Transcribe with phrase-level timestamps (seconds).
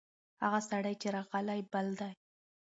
[0.43, 2.13] هغه سړی چې راغلی، بل دی.